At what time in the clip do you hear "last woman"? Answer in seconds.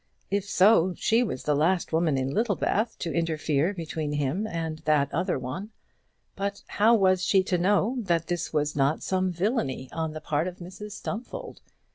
1.55-2.17